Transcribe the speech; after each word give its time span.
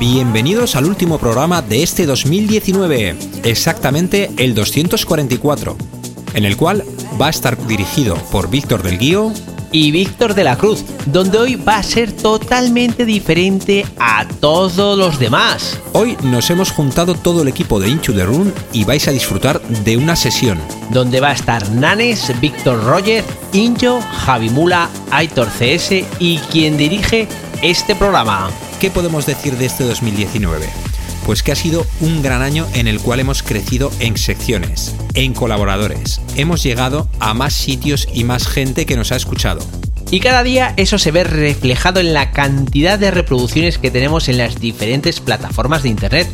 Bienvenidos 0.00 0.76
al 0.76 0.86
último 0.86 1.18
programa 1.18 1.60
de 1.60 1.82
este 1.82 2.06
2019, 2.06 3.14
exactamente 3.44 4.30
el 4.38 4.54
244, 4.54 5.76
en 6.32 6.46
el 6.46 6.56
cual 6.56 6.82
va 7.20 7.26
a 7.26 7.30
estar 7.30 7.66
dirigido 7.66 8.16
por 8.32 8.48
Víctor 8.48 8.82
del 8.82 8.96
Guío 8.96 9.30
y 9.72 9.90
Víctor 9.90 10.34
de 10.34 10.44
la 10.44 10.56
Cruz, 10.56 10.86
donde 11.04 11.36
hoy 11.36 11.56
va 11.56 11.76
a 11.76 11.82
ser 11.82 12.12
totalmente 12.12 13.04
diferente 13.04 13.84
a 13.98 14.26
todos 14.40 14.96
los 14.96 15.18
demás. 15.18 15.78
Hoy 15.92 16.16
nos 16.22 16.48
hemos 16.48 16.70
juntado 16.70 17.14
todo 17.14 17.42
el 17.42 17.48
equipo 17.48 17.78
de 17.78 17.90
Into 17.90 18.14
the 18.14 18.24
Room 18.24 18.50
y 18.72 18.84
vais 18.84 19.06
a 19.06 19.12
disfrutar 19.12 19.60
de 19.60 19.98
una 19.98 20.16
sesión. 20.16 20.58
Donde 20.88 21.20
va 21.20 21.28
a 21.28 21.34
estar 21.34 21.68
Nanes, 21.72 22.32
Víctor 22.40 22.82
Roger, 22.84 23.22
Injo, 23.52 24.00
Javi 24.00 24.48
Mula, 24.48 24.88
Aitor 25.10 25.48
CS 25.48 26.06
y 26.18 26.38
quien 26.50 26.78
dirige 26.78 27.28
este 27.60 27.94
programa. 27.94 28.50
¿Qué 28.80 28.90
podemos 28.90 29.26
decir 29.26 29.58
de 29.58 29.66
este 29.66 29.84
2019? 29.84 30.66
Pues 31.26 31.42
que 31.42 31.52
ha 31.52 31.54
sido 31.54 31.86
un 32.00 32.22
gran 32.22 32.40
año 32.40 32.66
en 32.72 32.88
el 32.88 32.98
cual 32.98 33.20
hemos 33.20 33.42
crecido 33.42 33.92
en 34.00 34.16
secciones, 34.16 34.96
en 35.12 35.34
colaboradores. 35.34 36.22
Hemos 36.36 36.62
llegado 36.62 37.06
a 37.20 37.34
más 37.34 37.52
sitios 37.52 38.08
y 38.14 38.24
más 38.24 38.48
gente 38.48 38.86
que 38.86 38.96
nos 38.96 39.12
ha 39.12 39.16
escuchado. 39.16 39.60
Y 40.10 40.20
cada 40.20 40.42
día 40.42 40.72
eso 40.78 40.96
se 40.96 41.10
ve 41.10 41.24
reflejado 41.24 42.00
en 42.00 42.14
la 42.14 42.30
cantidad 42.30 42.98
de 42.98 43.10
reproducciones 43.10 43.76
que 43.76 43.90
tenemos 43.90 44.30
en 44.30 44.38
las 44.38 44.58
diferentes 44.58 45.20
plataformas 45.20 45.82
de 45.82 45.90
Internet. 45.90 46.28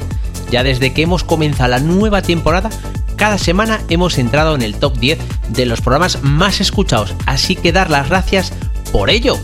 Ya 0.53 0.63
desde 0.63 0.93
que 0.93 1.03
hemos 1.03 1.25
comenzado 1.25 1.71
la 1.71 1.81
nueva 1.81 2.23
temporada, 2.23 2.71
cada 3.17 3.39
semana 3.39 3.81
hemos 3.89 4.19
entrado 4.19 4.55
en 4.55 4.63
el 4.63 4.77
top 4.77 4.97
10 4.99 5.19
de 5.49 5.67
los 5.67 5.81
programas 5.81 6.23
más 6.23 6.61
escuchados, 6.61 7.13
así 7.27 7.57
que 7.57 7.73
dar 7.73 7.91
las 7.91 8.09
gracias 8.09 8.53
por 8.93 9.11
ello. 9.11 9.37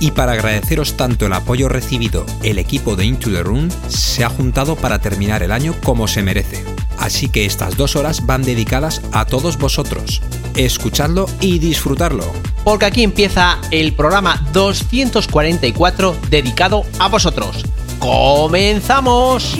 Y 0.00 0.12
para 0.12 0.32
agradeceros 0.32 0.96
tanto 0.96 1.26
el 1.26 1.32
apoyo 1.32 1.68
recibido, 1.68 2.24
el 2.42 2.58
equipo 2.58 2.94
de 2.94 3.06
Into 3.06 3.30
the 3.30 3.42
Room 3.42 3.68
se 3.88 4.24
ha 4.24 4.28
juntado 4.28 4.76
para 4.76 5.00
terminar 5.00 5.42
el 5.42 5.50
año 5.50 5.74
como 5.82 6.06
se 6.06 6.22
merece. 6.22 6.64
Así 6.98 7.28
que 7.28 7.44
estas 7.44 7.76
dos 7.76 7.96
horas 7.96 8.26
van 8.26 8.42
dedicadas 8.42 9.02
a 9.12 9.24
todos 9.24 9.58
vosotros. 9.58 10.22
Escuchadlo 10.56 11.26
y 11.40 11.58
disfrutarlo. 11.58 12.32
Porque 12.64 12.86
aquí 12.86 13.02
empieza 13.02 13.58
el 13.70 13.92
programa 13.92 14.44
244 14.52 16.16
dedicado 16.28 16.84
a 16.98 17.08
vosotros. 17.08 17.64
¡Comenzamos! 17.98 19.56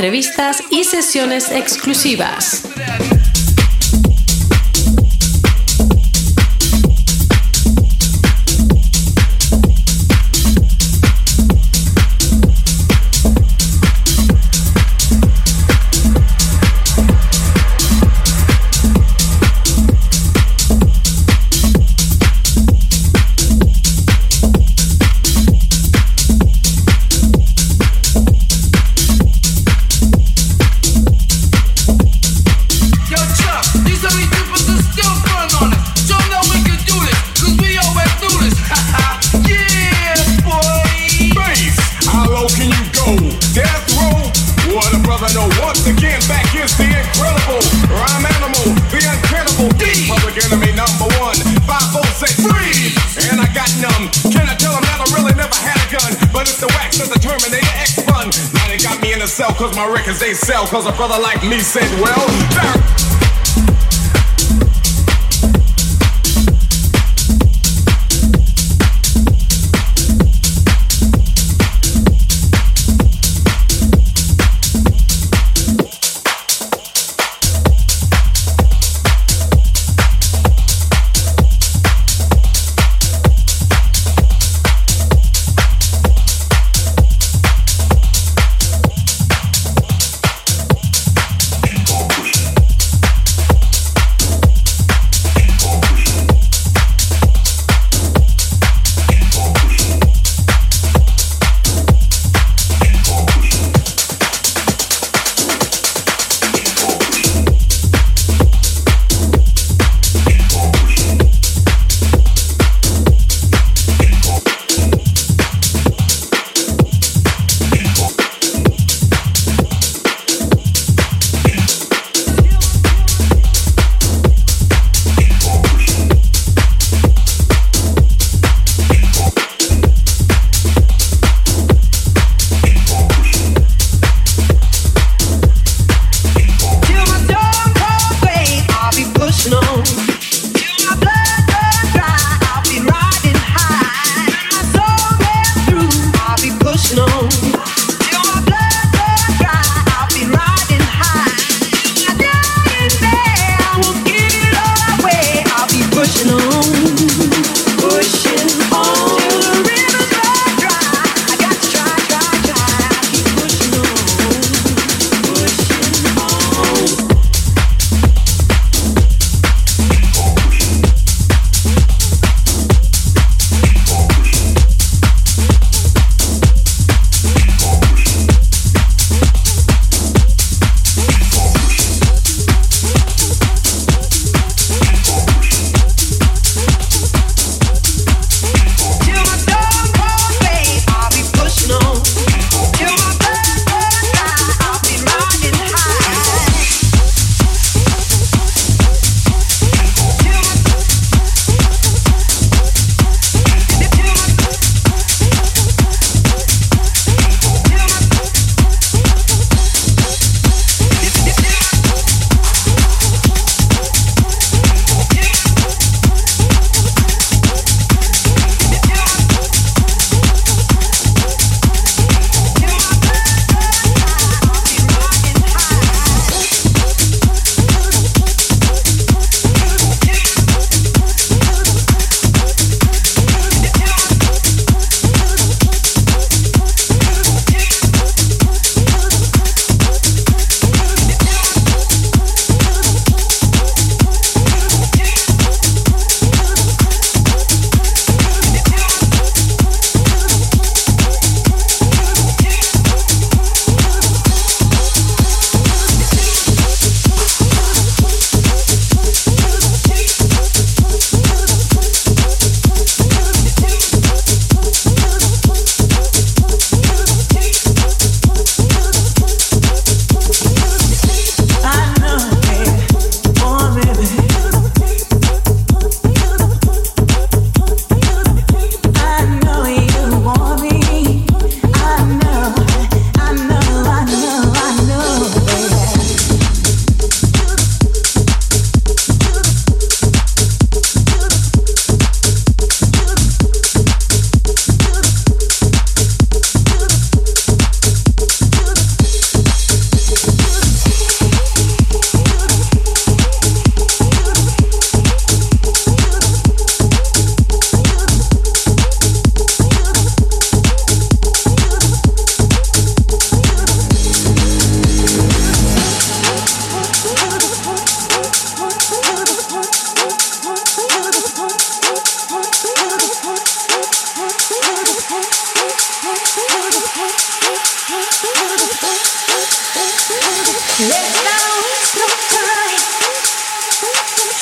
entrevistas 0.00 0.62
y 0.70 0.84
sesiones 0.84 1.50
exclusivas. 1.50 2.62
cause 60.50 60.84
a 60.86 60.92
brother 60.92 61.18
like 61.22 61.42
me 61.46 61.60
said, 61.60 61.86
well, 62.02 62.19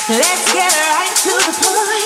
Let's 0.09 0.53
get 0.53 0.71
right 0.71 1.15
to 1.23 1.29
the 1.29 1.51
point. 1.61 1.98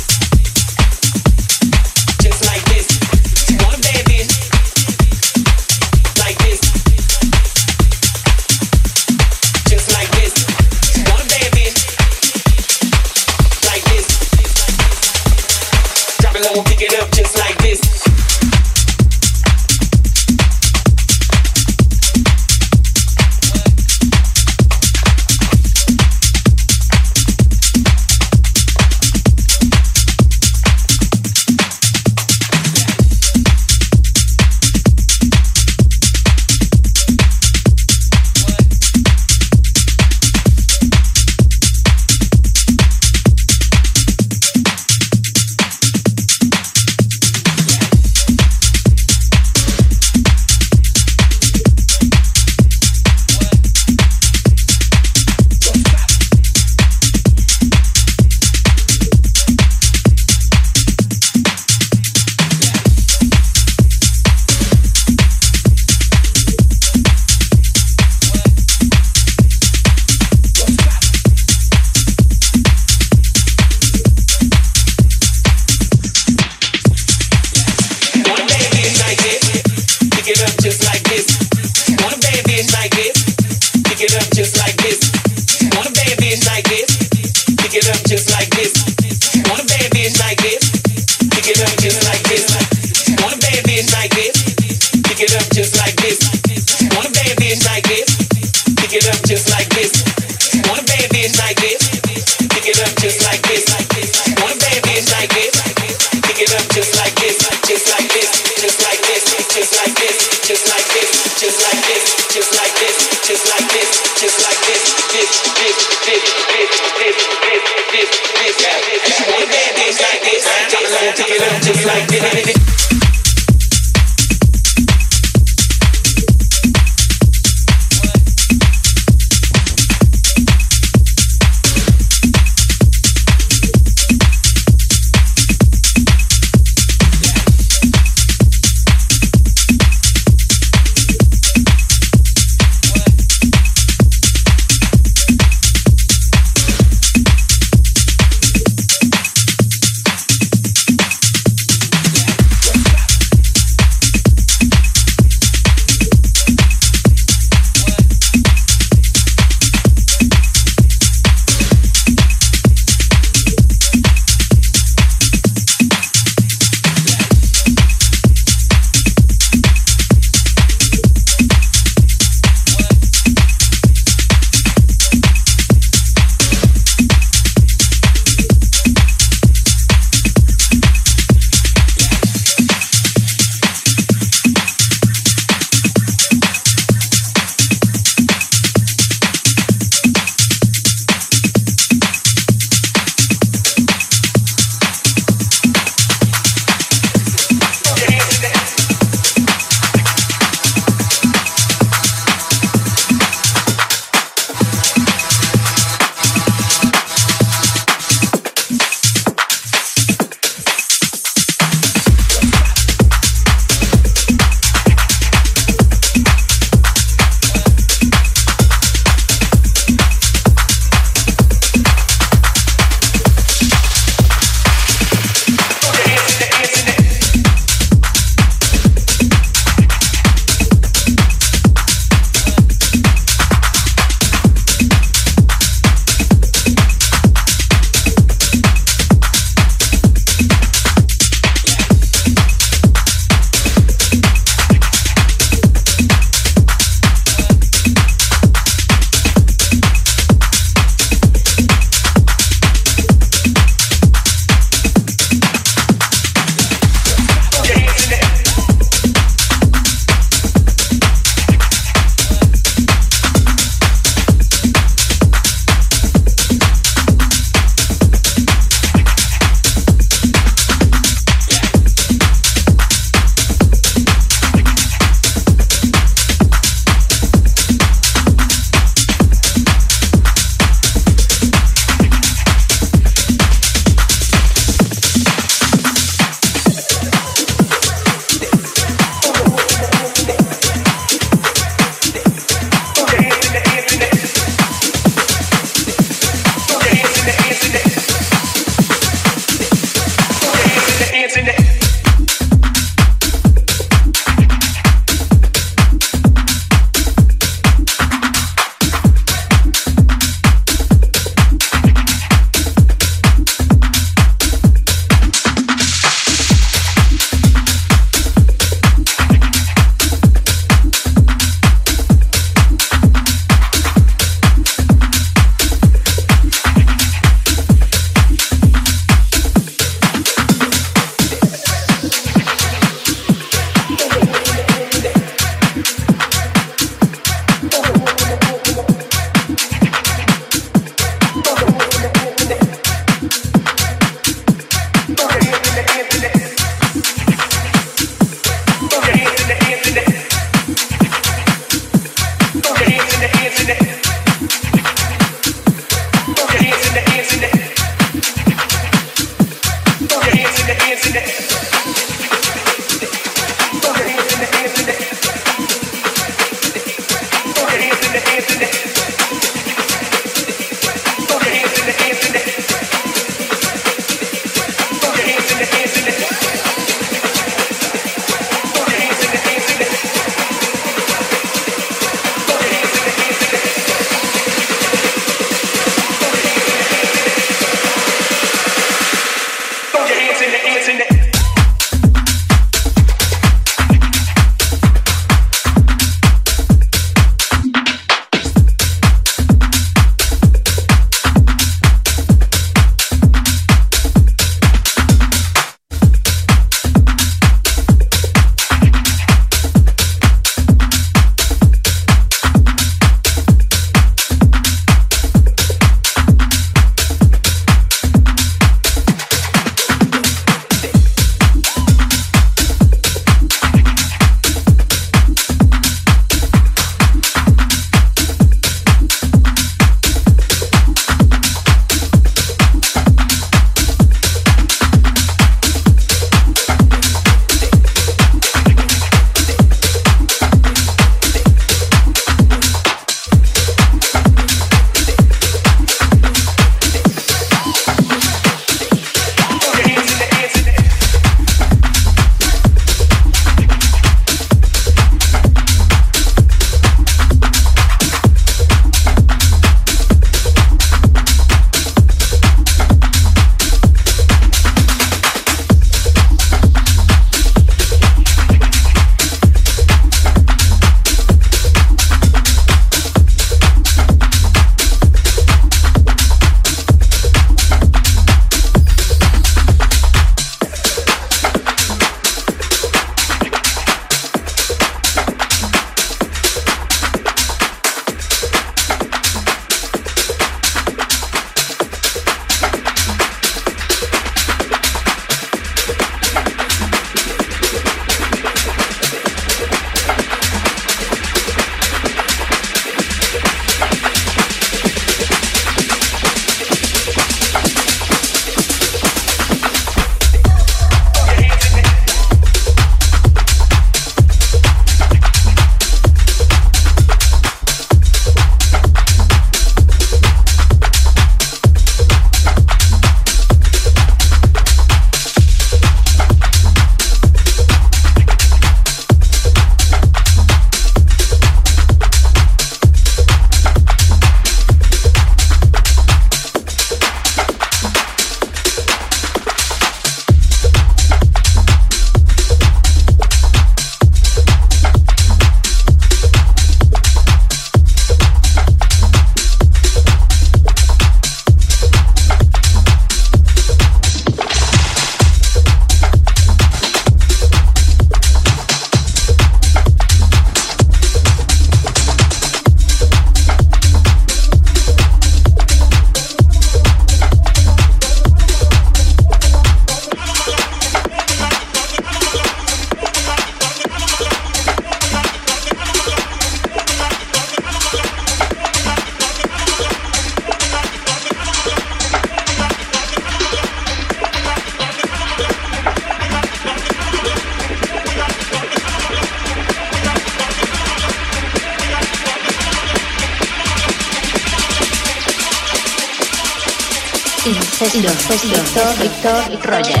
Incession, 598.31 598.87
Víctor, 598.97 599.59
Roger, 599.67 600.00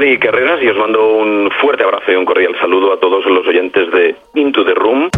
Jordi 0.00 0.16
Carreras 0.16 0.62
y 0.62 0.68
os 0.68 0.78
mando 0.78 1.12
un 1.12 1.50
fuerte 1.60 1.84
abrazo 1.84 2.10
y 2.10 2.14
un 2.14 2.24
cordial 2.24 2.56
saludo 2.58 2.94
a 2.94 3.00
todos 3.00 3.22
los 3.26 3.46
oyentes 3.46 3.92
de 3.92 4.16
Into 4.32 4.64
the 4.64 4.72
Room. 4.72 5.10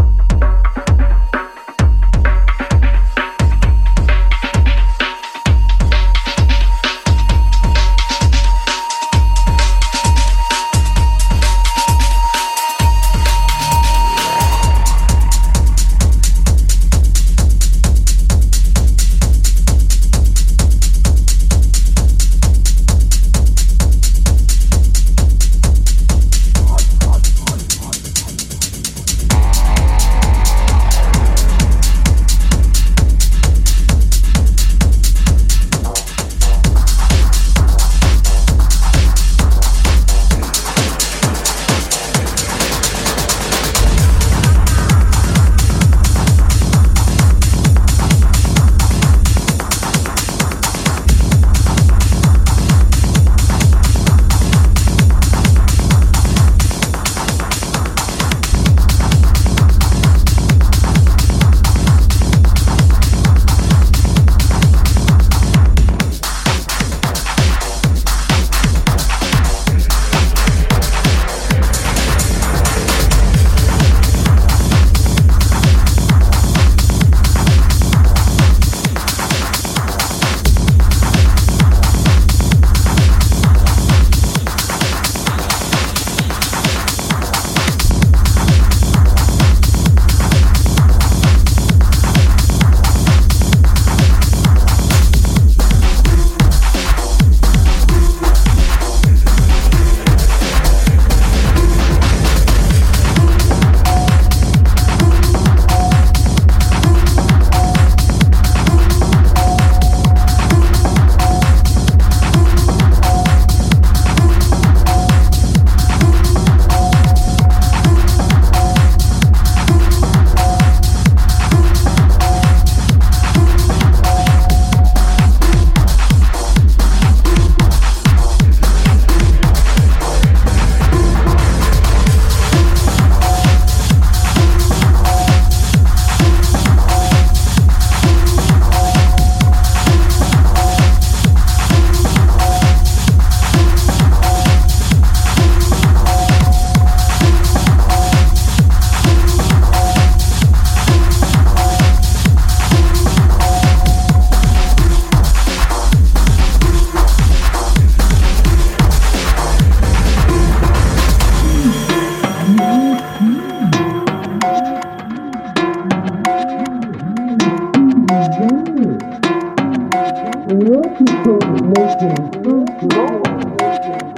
Love 170.52 171.00
Nation. 171.00 172.30
Love 172.44 173.22
Nation. 173.58 174.11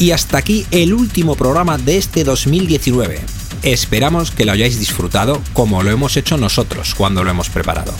Y 0.00 0.12
hasta 0.12 0.38
aquí 0.38 0.66
el 0.70 0.94
último 0.94 1.36
programa 1.36 1.76
de 1.76 1.98
este 1.98 2.24
2019. 2.24 3.20
Esperamos 3.62 4.30
que 4.30 4.46
lo 4.46 4.52
hayáis 4.52 4.78
disfrutado 4.78 5.42
como 5.52 5.82
lo 5.82 5.90
hemos 5.90 6.16
hecho 6.16 6.38
nosotros 6.38 6.94
cuando 6.94 7.22
lo 7.22 7.30
hemos 7.30 7.50
preparado. 7.50 7.92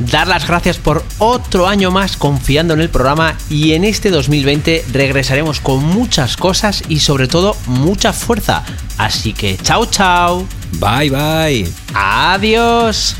Dar 0.00 0.28
las 0.28 0.46
gracias 0.46 0.76
por 0.76 1.02
otro 1.18 1.66
año 1.66 1.90
más 1.90 2.18
confiando 2.18 2.74
en 2.74 2.80
el 2.80 2.90
programa 2.90 3.36
y 3.48 3.72
en 3.72 3.84
este 3.84 4.10
2020 4.10 4.84
regresaremos 4.92 5.60
con 5.60 5.82
muchas 5.82 6.36
cosas 6.36 6.82
y 6.88 7.00
sobre 7.00 7.26
todo 7.26 7.56
mucha 7.66 8.12
fuerza. 8.12 8.62
Así 8.98 9.32
que 9.32 9.56
chao 9.62 9.86
chao. 9.86 10.46
Bye 10.78 11.10
bye. 11.10 11.72
Adiós. 11.94 13.16